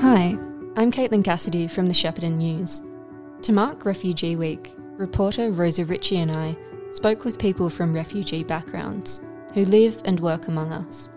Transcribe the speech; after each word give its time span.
Hi, 0.00 0.38
I'm 0.78 0.90
Caitlin 0.90 1.22
Cassidy 1.22 1.68
from 1.68 1.84
the 1.84 1.92
Shepparton 1.92 2.38
News. 2.38 2.80
To 3.42 3.52
mark 3.52 3.84
Refugee 3.84 4.34
Week, 4.34 4.72
reporter 4.96 5.50
Rosa 5.50 5.84
Ritchie 5.84 6.20
and 6.20 6.32
I 6.32 6.56
spoke 6.90 7.22
with 7.22 7.38
people 7.38 7.68
from 7.68 7.92
refugee 7.92 8.42
backgrounds 8.42 9.20
who 9.52 9.66
live 9.66 10.00
and 10.06 10.18
work 10.18 10.48
among 10.48 10.72
us. 10.72 11.10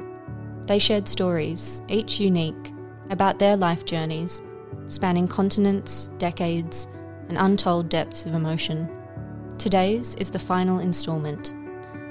They 0.63 0.79
shared 0.79 1.07
stories, 1.07 1.81
each 1.87 2.19
unique, 2.19 2.73
about 3.09 3.39
their 3.39 3.55
life 3.55 3.85
journeys, 3.85 4.41
spanning 4.85 5.29
continents, 5.29 6.09
decades, 6.17 6.89
and 7.29 7.37
untold 7.37 7.87
depths 7.87 8.25
of 8.25 8.33
emotion. 8.33 8.89
Today's 9.57 10.13
is 10.15 10.29
the 10.29 10.39
final 10.39 10.79
instalment 10.79 11.55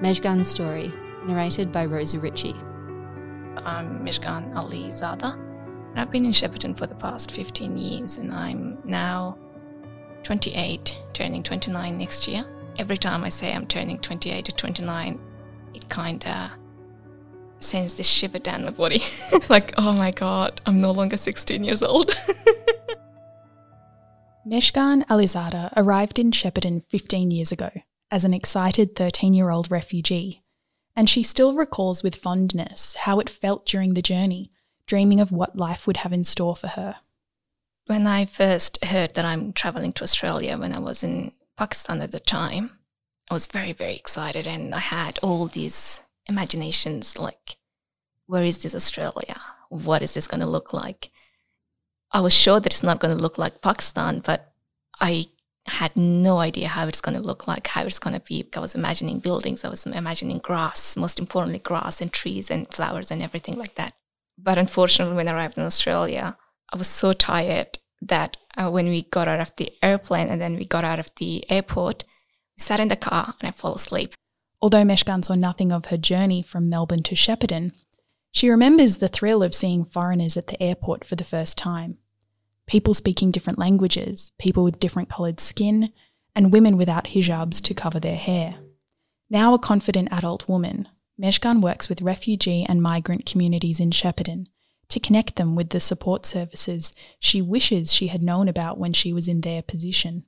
Mezghan's 0.01 0.49
story, 0.49 0.91
narrated 1.27 1.71
by 1.71 1.85
Rosa 1.85 2.19
Ritchie. 2.19 2.57
I'm 3.59 4.03
Mezghan 4.03 4.55
Alizadah. 4.55 5.52
I've 5.95 6.11
been 6.11 6.25
in 6.25 6.33
Shepparton 6.33 6.77
for 6.77 6.87
the 6.87 6.95
past 6.95 7.31
15 7.33 7.77
years, 7.77 8.17
and 8.17 8.33
I'm 8.33 8.79
now 8.85 9.37
28, 10.23 10.99
turning 11.13 11.43
29 11.43 11.99
next 11.99 12.27
year. 12.27 12.45
Every 12.79 12.97
time 12.97 13.25
I 13.25 13.29
say 13.29 13.53
I'm 13.53 13.67
turning 13.67 13.99
28 13.99 14.49
or 14.49 14.53
29, 14.53 15.21
it 15.75 15.89
kind 15.91 16.25
of 16.27 16.51
sends 17.61 17.95
this 17.95 18.07
shiver 18.07 18.39
down 18.39 18.65
my 18.65 18.71
body. 18.71 19.03
like, 19.49 19.75
oh 19.77 19.93
my 19.93 20.11
god, 20.11 20.63
I'm 20.67 20.81
no 20.81 20.93
longer 20.93 21.19
16 21.19 21.63
years 21.63 21.83
old. 21.83 22.17
Mezghan 24.47 25.05
Alizadah 25.09 25.73
arrived 25.77 26.19
in 26.19 26.31
Shepparton 26.31 26.83
15 26.85 27.31
years 27.31 27.53
ago 27.53 27.71
as 28.11 28.25
an 28.25 28.35
excited 28.35 28.97
13 28.97 29.35
year 29.35 29.51
old 29.51 29.71
refugee, 29.71 30.43
and 30.97 31.09
she 31.09 31.23
still 31.23 31.55
recalls 31.55 32.03
with 32.03 32.17
fondness 32.17 32.95
how 32.95 33.21
it 33.21 33.31
felt 33.31 33.67
during 33.67 33.95
the 33.95 34.03
journey 34.03 34.51
dreaming 34.87 35.21
of 35.21 35.33
what 35.33 35.57
life 35.57 35.87
would 35.87 35.99
have 35.99 36.13
in 36.13 36.25
store 36.25 36.57
for 36.57 36.69
her. 36.69 36.97
When 37.87 38.07
I 38.07 38.27
first 38.27 38.85
heard 38.85 39.15
that 39.15 39.25
I'm 39.25 39.53
traveling 39.53 39.93
to 39.95 40.05
Australia 40.05 40.57
when 40.57 40.73
I 40.73 40.79
was 40.79 41.03
in 41.03 41.33
Pakistan 41.57 42.01
at 42.01 42.13
the 42.13 42.21
time, 42.21 42.79
I 43.31 43.35
was 43.35 43.47
very, 43.47 43.73
very 43.73 43.97
excited 43.97 44.47
and 44.47 44.75
I 44.75 44.81
had 44.81 45.19
all 45.23 45.47
these 45.47 46.03
imaginations 46.27 47.19
like, 47.19 47.57
where 48.27 48.45
is 48.45 48.63
this 48.63 48.75
Australia? 48.75 49.41
What 49.69 50.03
is 50.03 50.15
this 50.15 50.29
going 50.29 50.41
to 50.41 50.47
look 50.47 50.73
like? 50.73 51.11
I 52.13 52.21
was 52.21 52.35
sure 52.35 52.61
that 52.61 52.73
it's 52.73 52.83
not 52.83 53.01
going 53.01 53.15
to 53.15 53.21
look 53.21 53.39
like 53.39 53.63
Pakistan, 53.63 54.21
but 54.25 54.53
I 55.01 55.27
had 55.67 55.97
no 55.97 56.39
idea 56.39 56.69
how 56.69 56.87
it's 56.87 57.01
going 57.01 57.17
to 57.17 57.23
look 57.23 57.47
like, 57.49 57.69
how 57.69 57.85
it's 57.85 57.99
going 57.99 58.15
to 58.15 58.21
be. 58.21 58.47
I 58.55 58.61
was 58.61 58.75
imagining 58.75 59.21
buildings, 59.21 59.65
I 59.65 59.69
was 59.69 59.87
imagining 59.87 60.39
grass, 60.39 60.97
most 60.97 61.19
importantly, 61.19 61.59
grass 61.59 62.01
and 62.01 62.13
trees 62.13 62.51
and 62.51 62.73
flowers 62.73 63.11
and 63.11 63.23
everything 63.23 63.57
like 63.57 63.77
that. 63.77 63.95
But 64.39 64.59
unfortunately, 64.59 65.17
when 65.17 65.29
I 65.29 65.35
arrived 65.35 65.59
in 65.59 65.65
Australia, 65.65 66.37
I 66.73 66.77
was 66.77 66.89
so 66.89 67.13
tired 67.13 67.79
that 68.01 68.37
uh, 68.57 68.71
when 68.71 68.89
we 68.89 69.03
got 69.03 69.29
out 69.29 69.41
of 69.41 69.53
the 69.57 69.73
airplane 69.83 70.29
and 70.29 70.41
then 70.41 70.57
we 70.57 70.65
got 70.65 70.85
out 70.85 70.99
of 70.99 71.11
the 71.17 71.49
airport, 71.51 72.05
we 72.57 72.63
sat 72.63 72.81
in 72.81 72.89
the 72.89 72.97
car 72.97 73.35
and 73.41 73.49
I 73.49 73.53
fell 73.53 73.75
asleep. 73.75 74.15
Although 74.61 74.85
Mezghan 74.85 75.23
saw 75.25 75.35
nothing 75.35 75.73
of 75.73 75.87
her 75.87 75.97
journey 75.97 76.43
from 76.43 76.69
Melbourne 76.69 77.03
to 77.05 77.15
Shepparton, 77.15 77.73
she 78.33 78.49
remembers 78.49 78.97
the 78.97 79.09
thrill 79.09 79.43
of 79.43 79.55
seeing 79.55 79.85
foreigners 79.85 80.37
at 80.37 80.47
the 80.47 80.61
airport 80.63 81.05
for 81.05 81.17
the 81.17 81.25
first 81.25 81.59
time. 81.59 81.99
People 82.67 82.95
speaking 82.95 83.31
different 83.31 83.59
languages, 83.59 84.33
people 84.39 84.65
with 84.65 84.81
different 84.81 85.11
coloured 85.11 85.41
skin, 85.41 85.93
and 86.35 86.53
women 86.53 86.77
without 86.77 87.07
hijabs 87.09 87.61
to 87.61 87.75
cover 87.75 88.01
their 88.01 88.17
hair. 88.17 88.57
Now 89.29 89.53
a 89.53 89.59
confident 89.59 90.09
adult 90.11 90.49
woman, 90.49 90.89
Mezghan 91.23 91.61
works 91.61 91.89
with 91.89 92.03
refugee 92.03 92.67
and 92.69 92.83
migrant 92.83 93.25
communities 93.27 93.79
in 93.79 93.93
Shepparton 93.93 94.47
to 94.89 94.99
connect 94.99 95.37
them 95.37 95.55
with 95.55 95.71
the 95.71 95.79
support 95.79 96.27
services 96.27 96.93
she 97.21 97.41
wishes 97.41 97.95
she 97.95 98.09
had 98.09 98.25
known 98.25 98.49
about 98.49 98.77
when 98.77 98.93
she 98.93 99.13
was 99.13 99.29
in 99.29 99.41
their 99.41 99.63
position. 99.63 100.25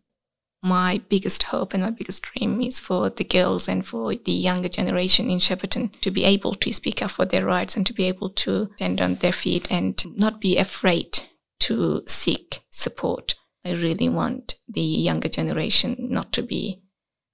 My 0.62 1.03
biggest 1.10 1.43
hope 1.43 1.75
and 1.75 1.83
my 1.83 1.91
biggest 1.91 2.22
dream 2.22 2.62
is 2.62 2.78
for 2.78 3.10
the 3.10 3.25
girls 3.25 3.69
and 3.69 3.84
for 3.84 4.15
the 4.15 4.33
younger 4.33 4.69
generation 4.69 5.28
in 5.28 5.38
Shepparton 5.38 6.00
to 6.00 6.10
be 6.10 6.25
able 6.25 6.54
to 6.54 6.72
speak 6.72 7.03
up 7.03 7.10
for 7.10 7.27
their 7.27 7.44
rights 7.44 7.77
and 7.77 7.84
to 7.87 7.93
be 7.93 8.04
able 8.04 8.31
to 8.31 8.71
stand 8.77 9.00
on 9.00 9.16
their 9.16 9.33
feet 9.33 9.71
and 9.71 10.03
not 10.16 10.41
be 10.41 10.56
afraid 10.56 11.25
to 11.60 12.03
seek 12.06 12.62
support. 12.71 13.34
I 13.65 13.72
really 13.72 14.09
want 14.09 14.54
the 14.69 14.81
younger 14.81 15.28
generation 15.28 15.97
not 15.99 16.33
to 16.33 16.43
be 16.43 16.83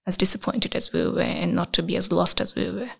as 0.07 0.17
disappointed 0.17 0.75
as 0.75 0.93
we 0.93 1.07
were 1.07 1.21
and 1.21 1.55
not 1.55 1.73
to 1.75 1.83
be 1.83 1.95
as 1.95 2.11
lost 2.11 2.41
as 2.41 2.55
we 2.55 2.71
were. 2.71 2.91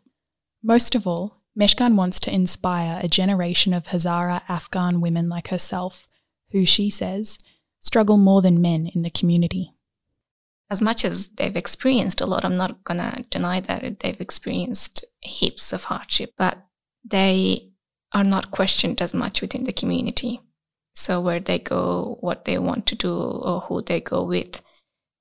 Most 0.63 0.95
of 0.95 1.07
all, 1.07 1.41
Mezghan 1.57 1.97
wants 1.97 2.21
to 2.21 2.35
inspire 2.35 3.01
a 3.03 3.09
generation 3.09 3.73
of 3.73 3.85
Hazara 3.85 4.43
Afghan 4.49 5.01
women 5.01 5.29
like 5.29 5.49
herself, 5.49 6.07
who, 6.51 6.67
she 6.67 6.91
says, 6.91 7.39
struggle 7.81 8.19
more 8.19 8.43
than 8.43 8.61
men 8.61 8.87
in 8.95 9.03
the 9.03 9.11
community. 9.11 9.73
As 10.71 10.81
much 10.81 11.05
as 11.05 11.29
they've 11.29 11.57
experienced 11.57 12.21
a 12.21 12.27
lot, 12.27 12.45
I'm 12.45 12.57
not 12.57 12.85
going 12.85 12.99
to 12.99 13.25
deny 13.31 13.61
that 13.61 14.01
they've 14.01 14.21
experienced 14.21 15.05
heaps 15.21 15.73
of 15.73 15.85
hardship, 15.85 16.35
but 16.37 16.59
they 17.05 17.71
are 18.13 18.25
not 18.25 18.51
questioned 18.51 19.01
as 19.01 19.15
much 19.15 19.41
within 19.41 19.65
the 19.65 19.73
community. 19.73 20.41
So, 20.95 21.21
where 21.21 21.41
they 21.41 21.59
go, 21.59 22.19
what 22.21 22.45
they 22.45 22.59
want 22.59 22.87
to 22.87 22.95
do, 22.95 23.13
or 23.13 23.63
who 23.63 23.83
they 23.83 24.01
go 24.01 24.25
with, 24.25 24.61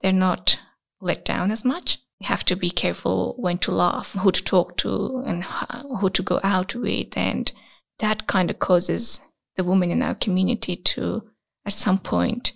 they're 0.01 0.11
not 0.11 0.59
let 0.99 1.23
down 1.23 1.49
as 1.51 1.63
much 1.63 1.99
you 2.19 2.27
have 2.27 2.43
to 2.45 2.55
be 2.55 2.69
careful 2.69 3.35
when 3.37 3.57
to 3.59 3.71
laugh, 3.71 4.13
who 4.13 4.31
to 4.31 4.43
talk 4.43 4.77
to, 4.77 5.23
and 5.25 5.43
who 5.43 6.09
to 6.09 6.21
go 6.21 6.39
out 6.43 6.75
with. 6.75 7.15
And 7.17 7.51
that 7.99 8.27
kind 8.27 8.49
of 8.49 8.59
causes 8.59 9.21
the 9.55 9.63
women 9.63 9.91
in 9.91 10.01
our 10.01 10.15
community 10.15 10.75
to, 10.75 11.23
at 11.65 11.73
some 11.73 11.99
point, 11.99 12.53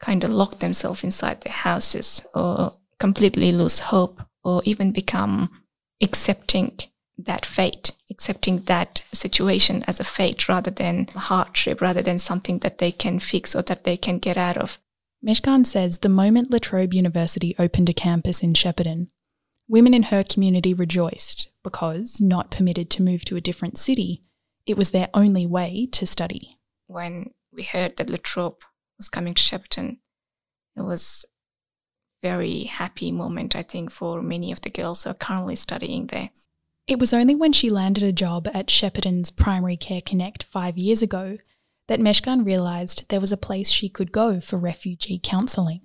kind 0.00 0.24
of 0.24 0.30
lock 0.30 0.60
themselves 0.60 1.04
inside 1.04 1.40
their 1.42 1.52
houses 1.52 2.24
or 2.34 2.74
completely 2.98 3.52
lose 3.52 3.78
hope 3.78 4.22
or 4.44 4.62
even 4.64 4.92
become 4.92 5.50
accepting 6.00 6.78
that 7.18 7.44
fate, 7.44 7.92
accepting 8.10 8.60
that 8.60 9.02
situation 9.12 9.82
as 9.86 9.98
a 10.00 10.04
fate 10.04 10.48
rather 10.48 10.70
than 10.70 11.08
a 11.14 11.18
hardship, 11.18 11.80
rather 11.80 12.00
than 12.00 12.18
something 12.18 12.60
that 12.60 12.78
they 12.78 12.92
can 12.92 13.18
fix 13.18 13.56
or 13.56 13.62
that 13.62 13.84
they 13.84 13.96
can 13.96 14.18
get 14.18 14.36
out 14.36 14.56
of. 14.56 14.78
Mezghan 15.22 15.64
says 15.66 15.98
the 15.98 16.08
moment 16.08 16.52
La 16.52 16.58
Trobe 16.58 16.94
University 16.94 17.54
opened 17.58 17.88
a 17.88 17.92
campus 17.92 18.42
in 18.42 18.54
Shepparton, 18.54 19.08
women 19.66 19.92
in 19.92 20.04
her 20.04 20.22
community 20.22 20.72
rejoiced 20.72 21.50
because, 21.62 22.20
not 22.20 22.50
permitted 22.50 22.88
to 22.90 23.02
move 23.02 23.24
to 23.24 23.36
a 23.36 23.40
different 23.40 23.78
city, 23.78 24.22
it 24.66 24.76
was 24.76 24.90
their 24.90 25.08
only 25.14 25.44
way 25.44 25.88
to 25.92 26.06
study. 26.06 26.58
When 26.86 27.30
we 27.52 27.64
heard 27.64 27.96
that 27.96 28.08
La 28.08 28.18
Trobe 28.22 28.62
was 28.96 29.08
coming 29.08 29.34
to 29.34 29.42
Shepparton, 29.42 29.98
it 30.76 30.82
was 30.82 31.24
very 32.22 32.64
happy 32.64 33.10
moment, 33.12 33.56
I 33.56 33.62
think, 33.62 33.90
for 33.90 34.22
many 34.22 34.52
of 34.52 34.60
the 34.60 34.70
girls 34.70 35.04
who 35.04 35.10
are 35.10 35.14
currently 35.14 35.56
studying 35.56 36.06
there. 36.06 36.30
It 36.86 36.98
was 36.98 37.12
only 37.12 37.34
when 37.34 37.52
she 37.52 37.70
landed 37.70 38.02
a 38.02 38.12
job 38.12 38.48
at 38.54 38.68
Shepparton's 38.68 39.30
Primary 39.30 39.76
Care 39.76 40.00
Connect 40.00 40.42
five 40.42 40.78
years 40.78 41.02
ago 41.02 41.38
that 41.88 42.00
Mezghan 42.00 42.44
realised 42.44 43.08
there 43.08 43.20
was 43.20 43.32
a 43.32 43.36
place 43.36 43.70
she 43.70 43.88
could 43.88 44.12
go 44.12 44.40
for 44.40 44.58
refugee 44.58 45.20
counselling. 45.22 45.80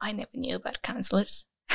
I 0.00 0.12
never 0.12 0.30
knew 0.34 0.56
about 0.56 0.82
counsellors. 0.82 1.44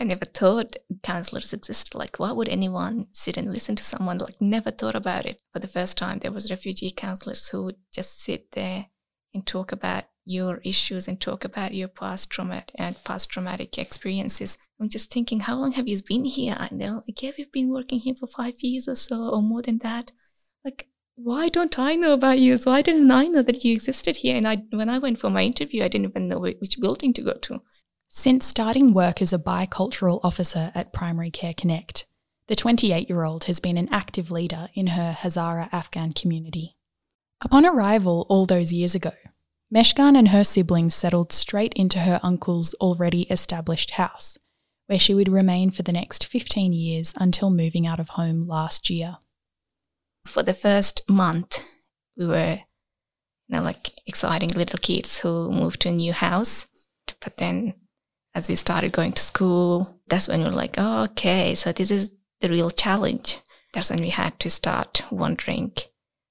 I 0.00 0.02
never 0.02 0.24
thought 0.24 0.76
counselors 1.02 1.52
existed. 1.52 1.94
Like, 1.94 2.18
why 2.18 2.32
would 2.32 2.48
anyone 2.48 3.06
sit 3.12 3.36
and 3.36 3.52
listen 3.52 3.76
to 3.76 3.84
someone? 3.84 4.18
Like, 4.18 4.40
never 4.40 4.72
thought 4.72 4.96
about 4.96 5.24
it. 5.24 5.40
For 5.52 5.60
the 5.60 5.68
first 5.68 5.96
time, 5.96 6.18
there 6.18 6.32
was 6.32 6.50
refugee 6.50 6.90
counselors 6.90 7.48
who 7.48 7.64
would 7.64 7.76
just 7.92 8.20
sit 8.20 8.52
there 8.52 8.86
and 9.32 9.46
talk 9.46 9.70
about 9.70 10.04
your 10.24 10.58
issues 10.58 11.06
and 11.06 11.20
talk 11.20 11.44
about 11.44 11.74
your 11.74 11.88
past 11.88 12.30
trauma 12.30 12.64
and 12.76 13.02
past 13.04 13.30
traumatic 13.30 13.78
experiences. 13.78 14.58
I'm 14.80 14.88
just 14.88 15.12
thinking, 15.12 15.40
how 15.40 15.56
long 15.56 15.72
have 15.72 15.86
you 15.86 15.96
been 16.06 16.24
here? 16.24 16.56
And 16.58 16.80
they're 16.80 16.94
like, 16.94 17.22
yeah, 17.22 17.32
we've 17.38 17.52
been 17.52 17.70
working 17.70 18.00
here 18.00 18.14
for 18.18 18.26
five 18.26 18.54
years 18.60 18.88
or 18.88 18.96
so, 18.96 19.28
or 19.28 19.42
more 19.42 19.62
than 19.62 19.78
that. 19.78 20.10
Like, 20.64 20.88
why 21.16 21.48
don't 21.48 21.78
I 21.78 21.94
know 21.94 22.12
about 22.12 22.38
you? 22.38 22.56
So 22.56 22.72
why 22.72 22.82
didn't 22.82 23.10
I 23.10 23.26
know 23.26 23.42
that 23.42 23.64
you 23.64 23.72
existed 23.72 24.16
here? 24.16 24.36
And 24.36 24.46
I, 24.46 24.56
when 24.70 24.88
I 24.88 24.98
went 24.98 25.20
for 25.20 25.30
my 25.30 25.42
interview, 25.42 25.84
I 25.84 25.88
didn't 25.88 26.10
even 26.10 26.28
know 26.28 26.40
which 26.40 26.80
building 26.80 27.12
to 27.14 27.22
go 27.22 27.34
to. 27.34 27.62
Since 28.08 28.46
starting 28.46 28.92
work 28.92 29.22
as 29.22 29.32
a 29.32 29.38
bicultural 29.38 30.20
officer 30.22 30.72
at 30.74 30.92
Primary 30.92 31.30
Care 31.30 31.54
Connect, 31.54 32.06
the 32.48 32.56
28 32.56 33.08
year 33.08 33.24
old 33.24 33.44
has 33.44 33.60
been 33.60 33.78
an 33.78 33.88
active 33.92 34.30
leader 34.30 34.68
in 34.74 34.88
her 34.88 35.16
Hazara 35.18 35.68
Afghan 35.72 36.12
community. 36.12 36.76
Upon 37.40 37.64
arrival 37.64 38.26
all 38.28 38.46
those 38.46 38.72
years 38.72 38.94
ago, 38.94 39.12
Mezghan 39.70 40.16
and 40.16 40.28
her 40.28 40.44
siblings 40.44 40.94
settled 40.94 41.32
straight 41.32 41.72
into 41.74 42.00
her 42.00 42.20
uncle's 42.22 42.74
already 42.74 43.22
established 43.22 43.92
house, 43.92 44.38
where 44.86 44.98
she 44.98 45.14
would 45.14 45.28
remain 45.28 45.70
for 45.70 45.82
the 45.82 45.92
next 45.92 46.26
15 46.26 46.72
years 46.72 47.14
until 47.16 47.50
moving 47.50 47.86
out 47.86 47.98
of 47.98 48.10
home 48.10 48.46
last 48.46 48.90
year 48.90 49.18
for 50.26 50.42
the 50.42 50.54
first 50.54 51.08
month, 51.08 51.62
we 52.16 52.26
were, 52.26 52.60
you 53.48 53.56
know, 53.56 53.62
like 53.62 53.90
exciting 54.06 54.50
little 54.50 54.78
kids 54.78 55.18
who 55.18 55.50
moved 55.50 55.80
to 55.82 55.88
a 55.88 55.92
new 55.92 56.12
house. 56.12 56.66
But 57.20 57.36
then 57.36 57.74
as 58.34 58.48
we 58.48 58.56
started 58.56 58.92
going 58.92 59.12
to 59.12 59.22
school, 59.22 60.00
that's 60.08 60.28
when 60.28 60.40
we 60.40 60.46
were 60.46 60.52
like, 60.52 60.74
oh, 60.78 61.04
okay, 61.04 61.54
so 61.54 61.72
this 61.72 61.90
is 61.90 62.10
the 62.40 62.48
real 62.48 62.70
challenge. 62.70 63.38
That's 63.72 63.90
when 63.90 64.00
we 64.00 64.10
had 64.10 64.38
to 64.40 64.50
start 64.50 65.04
wondering, 65.10 65.72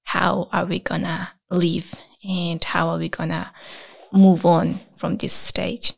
how 0.04 0.48
are 0.52 0.64
we 0.64 0.80
gonna 0.80 1.30
live 1.50 1.94
and 2.24 2.62
how 2.62 2.88
are 2.88 2.98
we 2.98 3.08
to 3.08 3.50
move 4.12 4.46
on 4.46 4.80
from 4.96 5.16
this 5.16 5.32
stage. 5.32 5.92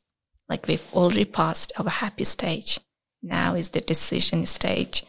Like 0.49 0.67
we've 0.67 0.87
already 0.93 1.25
passed 1.25 1.73
our 1.79 1.91
happy 1.91 2.25
stage. 2.25 2.81
Now 3.23 3.55
is 3.55 3.71
the 3.71 3.81
decision 3.81 4.47
stage. 4.47 5.05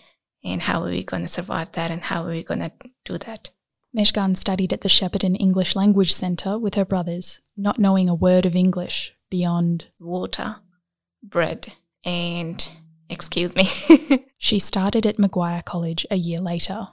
And 0.47 0.61
how 0.61 0.81
are 0.83 0.89
we 0.89 1.03
going 1.03 1.23
to 1.23 1.27
survive 1.27 1.73
that 1.73 1.91
and 1.91 2.01
how 2.01 2.23
are 2.23 2.29
we 2.29 2.43
going 2.43 2.61
to 2.61 2.71
do 3.03 3.17
that? 3.17 3.49
Mezghan 3.93 4.35
studied 4.35 4.71
at 4.71 4.81
the 4.81 4.89
Shepparton 4.89 5.35
English 5.39 5.75
Language 5.75 6.13
Centre 6.13 6.57
with 6.57 6.75
her 6.75 6.85
brothers, 6.85 7.39
not 7.55 7.79
knowing 7.79 8.09
a 8.09 8.15
word 8.15 8.45
of 8.45 8.55
English 8.55 9.13
beyond 9.29 9.85
water, 9.99 10.57
bread, 11.23 11.73
and 12.05 12.69
excuse 13.09 13.55
me. 13.55 13.69
she 14.37 14.59
started 14.59 15.05
at 15.05 15.17
McGuire 15.17 15.65
College 15.65 16.05
a 16.11 16.15
year 16.15 16.39
later. 16.39 16.89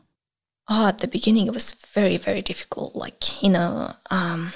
Oh, 0.69 0.89
at 0.89 0.99
the 0.99 1.09
beginning, 1.09 1.47
it 1.47 1.53
was 1.53 1.73
very, 1.73 2.17
very 2.17 2.41
difficult. 2.41 2.97
Like, 2.97 3.43
you 3.43 3.51
know, 3.51 3.93
um, 4.11 4.53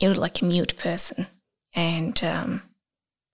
you're 0.00 0.14
like 0.14 0.40
a 0.40 0.46
mute 0.46 0.76
person 0.78 1.26
and 1.74 2.22
um, 2.24 2.62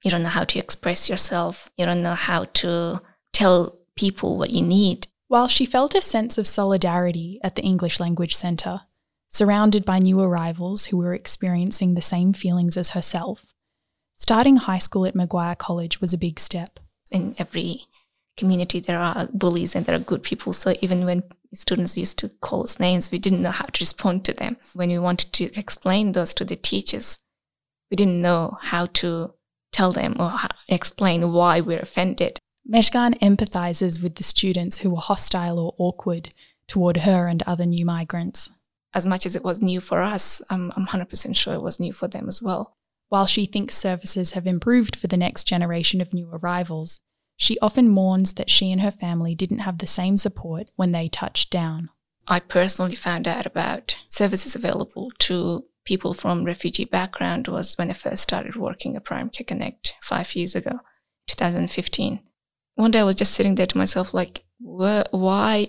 you 0.03 0.11
don't 0.11 0.23
know 0.23 0.29
how 0.29 0.45
to 0.45 0.59
express 0.59 1.09
yourself. 1.09 1.71
You 1.77 1.87
don't 1.87 2.03
know 2.03 2.15
how 2.15 2.45
to 2.45 3.01
tell 3.33 3.79
people 3.97 4.39
what 4.39 4.51
you 4.51 4.63
need. 4.63 5.09
While 5.29 5.49
she 5.49 5.67
felt 5.67 5.95
a 5.95 6.03
sense 6.03 6.39
of 6.39 6.47
solidarity 6.47 7.41
at 7.43 7.57
the 7.57 7.63
English 7.63 7.99
Language 7.99 8.35
Centre, 8.35 8.83
surrounded 9.29 9.85
by 9.85 9.99
new 9.99 10.21
arrivals 10.21 10.87
who 10.87 10.97
were 10.97 11.15
experiencing 11.15 11.95
the 11.95 12.03
same 12.03 12.33
feelings 12.33 12.77
as 12.77 12.91
herself, 12.91 13.55
starting 14.17 14.57
high 14.57 14.79
school 14.79 15.07
at 15.07 15.15
McGuire 15.15 15.59
College 15.59 16.01
was 16.01 16.13
a 16.13 16.19
big 16.19 16.39
step. 16.39 16.79
In 17.11 17.35
every 17.39 17.87
community, 18.37 18.81
there 18.81 18.99
are 18.99 19.29
bullies 19.33 19.75
and 19.75 19.87
there 19.87 19.97
are 19.97 20.01
good 20.01 20.23
people. 20.23 20.53
So 20.53 20.75
even 20.81 21.05
when 21.05 21.23
students 21.53 21.97
used 21.97 22.19
to 22.19 22.29
call 22.29 22.65
us 22.65 22.81
names, 22.81 23.11
we 23.11 23.19
didn't 23.19 23.43
know 23.43 23.51
how 23.51 23.65
to 23.65 23.83
respond 23.83 24.25
to 24.25 24.33
them. 24.33 24.57
When 24.73 24.89
we 24.89 24.99
wanted 24.99 25.33
to 25.35 25.59
explain 25.59 26.13
those 26.13 26.35
to 26.35 26.45
the 26.45 26.57
teachers, 26.57 27.19
we 27.91 27.97
didn't 27.97 28.23
know 28.23 28.59
how 28.61 28.87
to 28.87 29.35
tell 29.73 29.93
them 29.93 30.17
or 30.19 30.33
explain 30.69 31.33
why 31.33 31.61
we're 31.61 31.81
offended. 31.81 32.39
Mezghan 32.67 33.19
empathizes 33.21 34.03
with 34.03 34.15
the 34.15 34.25
students 34.25 34.79
who 34.79 34.91
were 34.91 35.01
hostile 35.01 35.59
or 35.59 35.75
awkward 35.79 36.31
toward 36.67 36.99
her 36.99 37.27
and 37.27 37.43
other 37.43 37.67
new 37.67 37.85
migrants. 37.85 38.51
As 38.95 39.05
much 39.05 39.27
as 39.27 39.37
it 39.37 39.45
was 39.45 39.61
new 39.61 39.81
for 39.81 40.03
us, 40.03 40.41
I'm, 40.49 40.73
I'm 40.77 40.87
100% 40.87 41.37
sure 41.37 41.55
it 41.55 41.63
was 41.63 41.81
new 41.81 41.93
for 41.93 42.09
them 42.09 42.29
as 42.29 42.41
well. 42.41 42.77
While 43.09 43.27
she 43.27 43.45
thinks 43.45 43.77
services 43.77 44.33
have 44.33 44.47
improved 44.47 44.97
for 44.97 45.09
the 45.09 45.17
next 45.17 45.45
generation 45.45 46.01
of 46.01 46.15
new 46.15 46.31
arrivals, 46.33 47.01
she 47.37 47.59
often 47.59 47.89
mourns 47.89 48.35
that 48.35 48.51
she 48.51 48.73
and 48.73 48.81
her 48.81 48.91
family 48.91 49.35
didn't 49.35 49.59
have 49.59 49.79
the 49.79 49.87
same 49.87 50.17
support 50.17 50.71
when 50.77 50.93
they 50.93 51.09
touched 51.09 51.51
down. 51.51 51.91
I 52.27 52.41
personally 52.41 52.95
found 52.95 53.29
out 53.29 53.45
about 53.45 53.99
services 54.09 54.55
available 54.55 55.13
to 55.19 55.65
people 55.85 56.15
from 56.15 56.45
refugee 56.45 56.87
background 56.87 57.49
was 57.49 57.77
when 57.77 57.91
I 57.91 57.95
first 57.95 58.23
started 58.23 58.57
working 58.57 58.97
at 58.97 59.05
Prime 59.05 59.29
Care 59.29 59.45
Connect 59.45 59.95
five 60.01 60.35
years 60.35 60.55
ago, 60.55 60.81
2015. 61.27 62.21
One 62.75 62.91
day 62.91 63.01
I 63.01 63.05
was 63.05 63.17
just 63.17 63.35
sitting 63.35 63.55
there 63.55 63.67
to 63.67 63.79
myself, 63.79 64.13
like, 64.13 64.45
why 64.59 65.69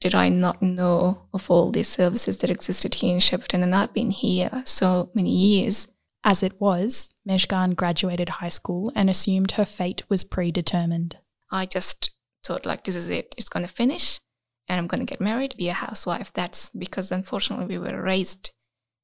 did 0.00 0.14
I 0.14 0.30
not 0.30 0.62
know 0.62 1.26
of 1.34 1.50
all 1.50 1.70
these 1.70 1.88
services 1.88 2.38
that 2.38 2.50
existed 2.50 2.94
here 2.94 3.14
in 3.14 3.20
Shepparton? 3.20 3.62
And 3.62 3.74
I've 3.74 3.92
been 3.92 4.10
here 4.10 4.62
so 4.64 5.10
many 5.14 5.30
years. 5.30 5.88
As 6.24 6.42
it 6.42 6.60
was, 6.60 7.14
Mezghan 7.26 7.74
graduated 7.74 8.28
high 8.28 8.48
school 8.48 8.92
and 8.94 9.08
assumed 9.08 9.52
her 9.52 9.64
fate 9.64 10.02
was 10.08 10.24
predetermined. 10.24 11.18
I 11.50 11.66
just 11.66 12.10
thought, 12.44 12.66
like, 12.66 12.84
this 12.84 12.96
is 12.96 13.08
it. 13.08 13.34
It's 13.36 13.48
going 13.48 13.66
to 13.66 13.72
finish 13.72 14.20
and 14.68 14.78
I'm 14.78 14.86
going 14.86 15.04
to 15.04 15.10
get 15.10 15.20
married, 15.20 15.56
be 15.56 15.68
a 15.68 15.74
housewife. 15.74 16.32
That's 16.32 16.70
because 16.70 17.10
unfortunately 17.10 17.66
we 17.66 17.78
were 17.78 18.02
raised 18.02 18.50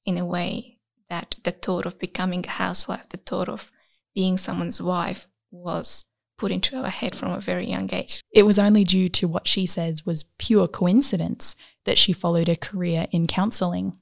in 0.04 0.16
a 0.16 0.26
way 0.26 0.78
that 1.10 1.36
the 1.42 1.50
thought 1.50 1.86
of 1.86 1.98
becoming 1.98 2.44
a 2.46 2.50
housewife, 2.50 3.08
the 3.08 3.16
thought 3.16 3.48
of 3.48 3.70
being 4.14 4.38
someone's 4.38 4.80
wife 4.80 5.26
was 5.50 6.04
put 6.38 6.52
into 6.52 6.76
our 6.76 6.90
head 6.90 7.16
from 7.16 7.32
a 7.32 7.40
very 7.40 7.68
young 7.68 7.92
age. 7.92 8.22
It 8.32 8.44
was 8.44 8.58
only 8.58 8.84
due 8.84 9.08
to 9.10 9.28
what 9.28 9.48
she 9.48 9.66
says 9.66 10.04
was 10.04 10.24
pure 10.38 10.68
coincidence 10.68 11.56
that 11.84 11.98
she 11.98 12.12
followed 12.12 12.48
a 12.48 12.56
career 12.56 13.04
in 13.10 13.26
counselling. 13.26 13.98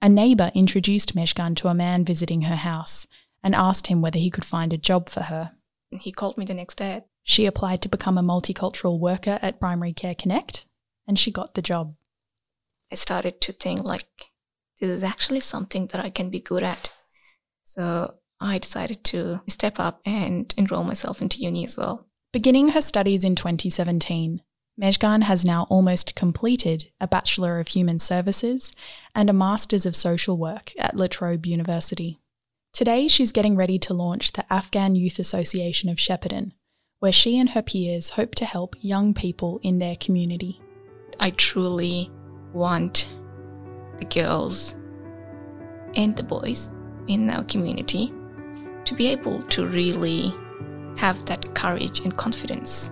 A 0.00 0.08
neighbour 0.08 0.52
introduced 0.54 1.14
Mezghan 1.16 1.56
to 1.56 1.68
a 1.68 1.74
man 1.74 2.04
visiting 2.04 2.42
her 2.42 2.56
house 2.56 3.06
and 3.42 3.54
asked 3.54 3.88
him 3.88 4.00
whether 4.00 4.18
he 4.18 4.30
could 4.30 4.44
find 4.44 4.72
a 4.72 4.78
job 4.78 5.08
for 5.08 5.22
her. 5.22 5.52
He 5.90 6.12
called 6.12 6.38
me 6.38 6.44
the 6.44 6.54
next 6.54 6.76
day. 6.76 7.04
She 7.24 7.46
applied 7.46 7.82
to 7.82 7.88
become 7.88 8.16
a 8.16 8.22
multicultural 8.22 9.00
worker 9.00 9.38
at 9.42 9.60
Primary 9.60 9.92
Care 9.92 10.14
Connect 10.14 10.64
and 11.06 11.18
she 11.18 11.30
got 11.30 11.54
the 11.54 11.62
job. 11.62 11.94
I 12.92 12.94
started 12.94 13.40
to 13.42 13.52
think 13.52 13.84
like 13.84 14.06
this 14.80 14.88
is 14.88 15.02
actually 15.02 15.40
something 15.40 15.88
that 15.88 16.00
I 16.00 16.10
can 16.10 16.30
be 16.30 16.40
good 16.40 16.62
at. 16.62 16.92
So 17.64 18.14
I 18.40 18.58
decided 18.58 19.02
to 19.04 19.40
step 19.48 19.80
up 19.80 20.00
and 20.04 20.52
enroll 20.56 20.84
myself 20.84 21.20
into 21.20 21.38
uni 21.38 21.64
as 21.64 21.76
well. 21.76 22.06
Beginning 22.32 22.68
her 22.68 22.80
studies 22.80 23.24
in 23.24 23.34
2017, 23.34 24.42
Mezghan 24.78 25.22
has 25.22 25.44
now 25.44 25.66
almost 25.68 26.14
completed 26.14 26.90
a 27.00 27.08
Bachelor 27.08 27.58
of 27.58 27.68
Human 27.68 27.98
Services 27.98 28.70
and 29.14 29.28
a 29.28 29.32
Master's 29.32 29.86
of 29.86 29.96
Social 29.96 30.36
Work 30.36 30.72
at 30.78 30.94
La 30.94 31.08
Trobe 31.08 31.46
University. 31.46 32.20
Today, 32.72 33.08
she's 33.08 33.32
getting 33.32 33.56
ready 33.56 33.78
to 33.80 33.94
launch 33.94 34.32
the 34.32 34.50
Afghan 34.52 34.94
Youth 34.94 35.18
Association 35.18 35.88
of 35.88 35.96
Shepparton, 35.96 36.52
where 37.00 37.10
she 37.10 37.38
and 37.40 37.50
her 37.50 37.62
peers 37.62 38.10
hope 38.10 38.36
to 38.36 38.44
help 38.44 38.76
young 38.80 39.14
people 39.14 39.58
in 39.62 39.78
their 39.78 39.96
community. 39.96 40.60
I 41.18 41.30
truly 41.30 42.08
want 42.52 43.08
the 43.98 44.04
girls 44.04 44.76
and 45.96 46.14
the 46.14 46.22
boys 46.22 46.70
in 47.08 47.28
our 47.30 47.42
community 47.44 48.12
to 48.88 48.94
be 48.94 49.08
able 49.08 49.42
to 49.42 49.66
really 49.66 50.34
have 50.96 51.22
that 51.26 51.54
courage 51.54 52.00
and 52.00 52.16
confidence 52.16 52.90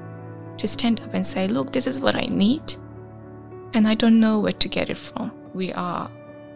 to 0.58 0.68
stand 0.68 1.00
up 1.00 1.14
and 1.14 1.26
say, 1.26 1.48
Look, 1.48 1.72
this 1.72 1.86
is 1.86 1.98
what 1.98 2.14
I 2.14 2.26
need, 2.26 2.76
and 3.72 3.88
I 3.88 3.94
don't 3.94 4.20
know 4.20 4.38
where 4.38 4.52
to 4.52 4.68
get 4.68 4.90
it 4.90 4.98
from. 4.98 5.32
We 5.54 5.72
are 5.72 6.10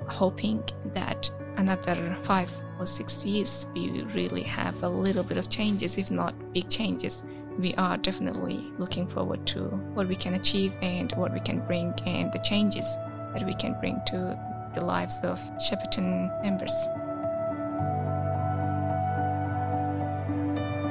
hoping 0.08 0.62
that 0.92 1.30
another 1.56 2.18
five 2.22 2.50
or 2.78 2.84
six 2.84 3.24
years 3.24 3.66
we 3.74 4.02
really 4.14 4.42
have 4.42 4.82
a 4.82 4.88
little 4.88 5.22
bit 5.22 5.38
of 5.38 5.48
changes, 5.48 5.96
if 5.96 6.10
not 6.10 6.34
big 6.52 6.68
changes. 6.68 7.24
We 7.58 7.74
are 7.74 7.96
definitely 7.96 8.70
looking 8.78 9.08
forward 9.08 9.46
to 9.48 9.64
what 9.94 10.06
we 10.06 10.16
can 10.16 10.34
achieve 10.34 10.74
and 10.82 11.12
what 11.12 11.32
we 11.32 11.40
can 11.40 11.60
bring 11.66 11.94
and 12.04 12.30
the 12.30 12.40
changes 12.40 12.84
that 13.32 13.46
we 13.46 13.54
can 13.54 13.78
bring 13.80 14.00
to 14.08 14.38
the 14.74 14.84
lives 14.84 15.18
of 15.22 15.38
Shepparton 15.58 16.42
members. 16.42 16.74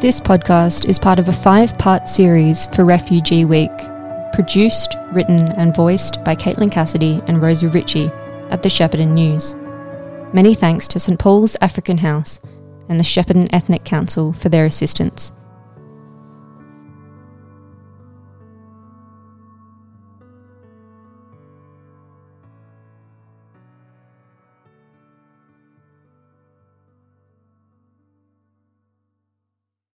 This 0.01 0.21
podcast 0.21 0.87
is 0.87 0.97
part 0.97 1.19
of 1.19 1.27
a 1.27 1.33
five 1.33 1.77
part 1.77 2.07
series 2.07 2.67
for 2.67 2.85
Refugee 2.85 3.43
Week, 3.43 3.77
produced, 4.31 4.95
written, 5.11 5.49
and 5.57 5.75
voiced 5.75 6.23
by 6.23 6.37
Caitlin 6.37 6.71
Cassidy 6.71 7.21
and 7.27 7.41
Rosa 7.41 7.67
Ritchie 7.67 8.09
at 8.49 8.63
the 8.63 8.69
Shepparton 8.69 9.09
News. 9.09 9.55
Many 10.33 10.53
thanks 10.53 10.87
to 10.87 10.99
St 10.99 11.19
Paul's 11.19 11.57
African 11.59 11.97
House 11.97 12.39
and 12.87 12.97
the 12.97 13.03
Shepparton 13.03 13.49
Ethnic 13.51 13.83
Council 13.83 14.31
for 14.31 14.47
their 14.47 14.63
assistance. 14.63 15.33